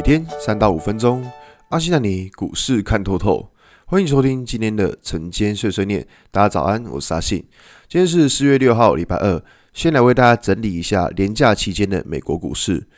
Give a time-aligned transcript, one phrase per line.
[0.00, 1.30] 每天三到五分钟，
[1.68, 3.52] 阿信带你股市看透透。
[3.84, 6.08] 欢迎收听今天的晨间碎碎念。
[6.30, 7.46] 大家早安，我是阿信。
[7.86, 9.44] 今天是四月六号，礼拜二。
[9.74, 12.88] 先来为大家整理一下连假期间的美国股市。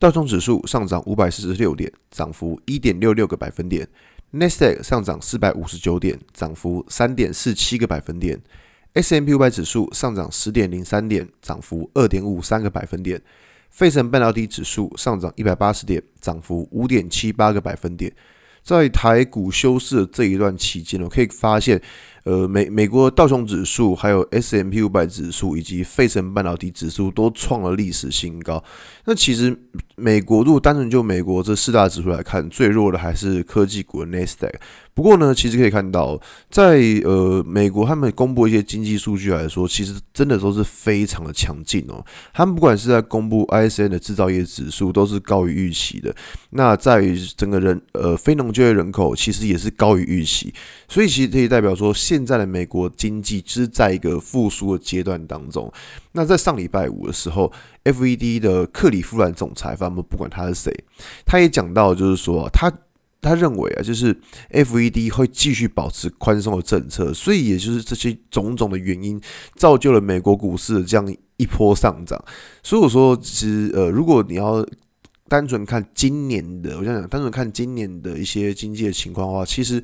[0.00, 3.86] 道琼指数上涨五百四十六点，涨幅一点六六个百分点。
[4.32, 8.42] 纳斯达克上涨四百五十九点，涨幅三点四七个百分点。
[8.94, 13.22] S M P 五百指数上涨十点零三点，涨幅二点五三个百分点。
[13.70, 18.12] 费城半导体指数上涨一百八十点，涨幅五点七八个百分点。
[18.62, 21.80] 在台股休市这一段期间，我可以发现，
[22.28, 28.62] 呃，美美国道琼指数、还有 S M P 五百指数以及费城半导体指数都创了历史新高。
[29.06, 29.58] 那其实
[29.96, 34.52] 美国如果单纯就美国这四大指数来看，最弱的还是科技股 Nasdaq。
[34.92, 42.04] 不过呢，其实可以看到，在呃美国他们公布一些经济数据来说，其实真的都是非常的强劲哦。
[42.34, 46.14] 他们不管是在公布 ISM 的制造业指数，都是高于预期的。
[46.50, 50.52] 那在于整个人呃非农就业人口，其实也是高于预期。
[50.88, 55.72] 所以其实可以代表说，现现在的美国经济就是在一个复苏的阶段当中。
[56.12, 57.52] 那在上礼拜五的时候
[57.84, 60.84] ，FED 的克里夫兰总裁，反正不管他是谁，
[61.24, 62.72] 他也讲到，就是说他。
[63.20, 64.16] 他认为啊，就是
[64.52, 69.20] FED 会继续保持宽松的政策，所以也就是这些种种的原因，
[69.56, 72.16] 造就了美国股市的这样一波上涨。
[72.62, 74.64] 所以我说，其实呃，如果你要
[75.28, 79.82] 单纯看今年的，我想想，单纯看今年的一些经济的情况的话，其实。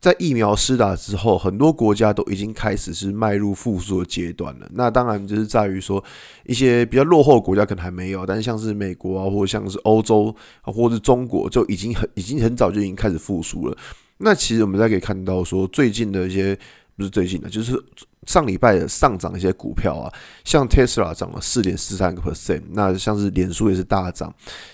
[0.00, 4.66] 在疫苗施打之后，很多国家都已经开始是迈入复苏的阶段了。
[4.72, 6.02] 那当然就是在于说，
[6.46, 13.76] 一些比较落后的国家可能还没有，但是像是美国啊，或者像是欧洲啊，或者是中国，就已经很已经很早就已经开始复苏了。
[14.18, 16.58] 那其实我们再可以看到说，最近的一些。
[17.00, 17.82] 不是最近的，就是
[18.26, 20.12] 上礼拜的上涨一些股票啊，
[20.44, 24.30] 像 Tesla 涨了四点四三个 percent，那像是脸书也是大涨，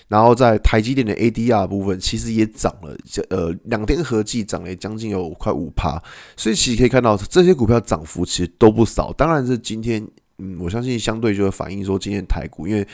[0.09, 2.93] 然后在台积电的 ADR 部分其实也涨了，
[3.29, 5.97] 呃，两天合计涨了将近有快五趴，
[6.35, 9.13] 所以其实可以看到这些股票涨幅其实都不少。
[9.13, 10.05] 当然是今天，
[10.39, 12.85] 嗯，我相信相对就会反映说今天台股，因为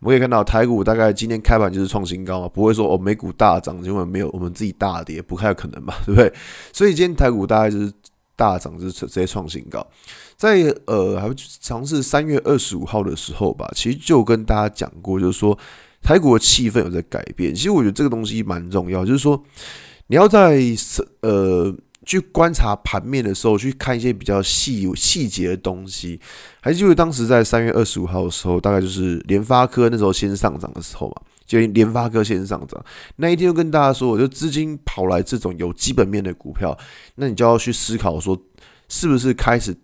[0.00, 6.32] 我们可以看到台股大概今天开盘就是创新高嘛，不会说哦美股大涨，因为没有我们自己大跌，不太可能嘛，对不对？
[6.72, 7.92] 所以今天台股大概就是。
[8.40, 9.86] 大涨就是直接创新高，
[10.34, 11.28] 在呃，还
[11.60, 15.58] 尝试三月二十五号的时候吧，其实就跟大家讲过，就是说
[16.00, 17.54] 台股的气氛有在改变。
[17.54, 19.38] 其实我觉得这个东西蛮重要，就是说
[20.06, 20.58] 你要在
[21.20, 21.70] 呃
[22.06, 26.18] 去观察盘面的时候，去看一些比较细细节的东西。
[26.62, 31.16] 还记得当时在三月二十五号的时候，大概就是联发科那时候先上涨的时候嘛。
[31.50, 32.80] 就联发科先上涨，
[33.16, 36.78] 那一天就跟大家说，我就资金跑来这种有基本面的股票，
[37.16, 38.40] 那你就要去思考说，
[38.88, 39.76] 是不是开始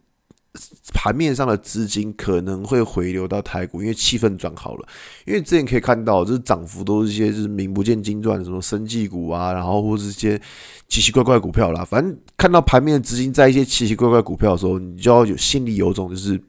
[0.94, 4.86] 盘面上的资金可能会回流到台股，因为气氛转好了。
[5.24, 10.40] 因为之前可以看到，就是涨幅都是一些就是名不见经传的什么生技股啊，然后或是一些
[10.88, 11.84] 奇奇怪怪股票啦。
[11.84, 16.40] 反正看到盘面的资金在一些奇奇怪怪股票的时候，你就要有心里有种就是。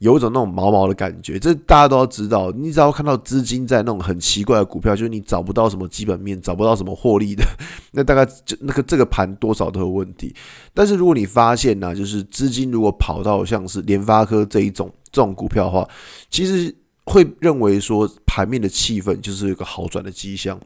[0.00, 2.50] 有一种那种毛毛的感觉，这大家都要知道。
[2.52, 7.44] 你只要看到资金在那种很奇怪的股票，就是你找不到什么基本面，找不到什么获利的，
[7.92, 10.34] 那大概就那个这个盘多少都有问题。
[10.72, 15.86] 但是如果你发现呢、就是资金如果跑到像是联发科这一种这种股票的话，
[16.30, 16.74] 其实
[17.04, 20.58] 会认为说盘面的气氛就是一个好转的迹象。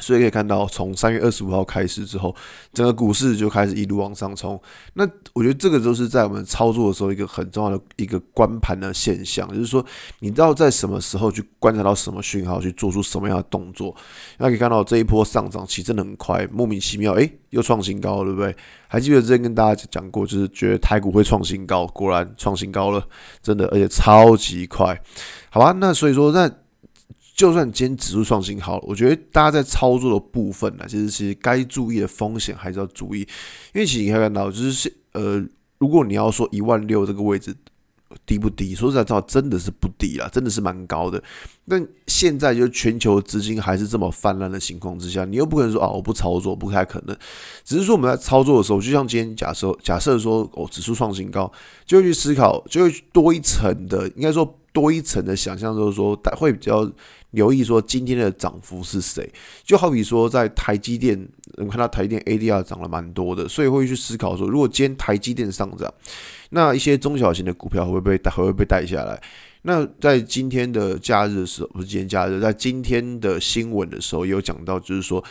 [0.00, 2.34] 所以可以看到，从三月二十五号开始之后，
[2.72, 4.60] 整个股市就开始一路往上冲。
[4.94, 9.84] 那我觉得这个都是在我们操作的时候一个很重要的一个观盘的现象，就是说
[10.20, 13.94] 你知道在什么时候去观察到什么讯号，去做出什么样的动作。
[14.38, 18.56] 那可以看到这一波上涨其实真的很快，莫名其妙，诶，又创新高了，对不对？
[18.88, 23.06] 还记得之前跟大家讲过，就是觉得台股会创新高，果然创新高了，
[23.42, 25.00] 真的，而且超级快。
[25.50, 26.50] 好吧，那所以说那。
[27.40, 33.20] 就算今天指数创新好了，我觉得大家在操作的部分呢，其实其实该注意的风险还是要注意，
[33.72, 35.42] 因为其实你可以看到，就是呃，
[35.78, 37.56] 如果你要说一万六这个位置
[38.26, 41.24] 低不低，说实在话，真的是不低啦，真的是蛮高的。
[41.70, 47.16] 但现在就全球资金还是这么泛滥的情况之下，你又不可能说啊，我不操作，不太可能。
[47.64, 51.50] 只是说我们在操作的时候，就像今天假设假设说哦，指数创新高，
[51.86, 56.90] 就会去思考，就会多一层的，应该说多一层的想象，就是说会比较。
[57.32, 59.32] 留意说今天的涨幅是谁？
[59.62, 61.16] 就好比说在台积电，
[61.58, 65.88] 我们看到台积电 ADR 涨了蛮多的，所以会去思考说，如果今天台积电上涨，
[66.50, 69.22] 那一些中小型的股票会不会带，会不会被带下来？
[69.62, 75.22] 那在今天的假日的时候，不是今天假日，在今天的新闻的时候有讲到，就是说，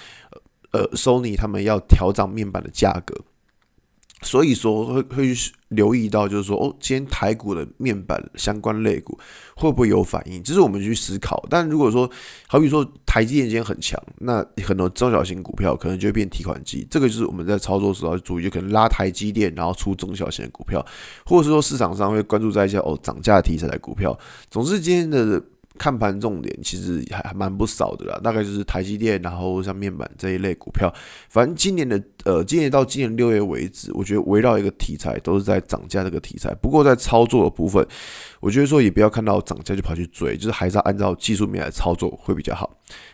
[0.72, 3.16] 呃，Sony 他们要调涨面板的价格。
[4.30, 5.34] 所以说会会
[5.70, 9.18] 留意到，就是说哦，今天台股的面板相关类股
[9.56, 10.44] 会不会有反应？
[10.44, 11.44] 这是我们去思考。
[11.50, 12.08] 但如果说，
[12.46, 16.86] 好比说台积电今天很强，那很多中小型股票可能就会变提款机。
[16.92, 20.86] 这个就是我们在操作时候要注意，就可能拉台积电，然后出中小型的股票，
[21.26, 24.16] 或者是说市场上会关注在一些哦涨价题材的股票。
[24.52, 25.44] 总之今天的。
[25.80, 30.94] 看盘重点其实还还蛮不少的啦，大概就是台积电，然后像面板这一类股票。
[31.30, 36.54] 反正今年的呃，今年到今年六月为止，我觉得围绕一个题材都是在涨价这个题材。
[36.56, 37.84] 不过在操作的部分，
[38.42, 42.70] 我觉得说也不要看到涨价就跑去追，就是还是要按照技术面来操作会比较好，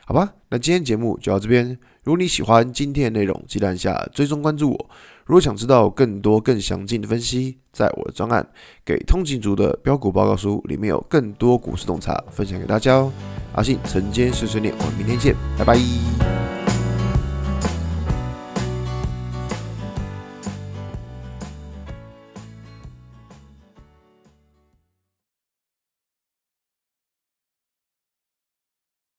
[0.05, 0.33] 好吧？
[0.49, 1.77] 那今天节目就到这边。
[2.03, 4.89] 如果你喜欢今天的内容，记得按下追踪关注我。
[5.25, 8.43] 如果想知道更多更详尽的分析，在我的专案
[8.85, 13.11] 《给通勤族的标股报告书》里面有更多股市洞察分享给大家哦。
[13.53, 16.34] 阿信晨间碎碎念，我们明天见，拜拜。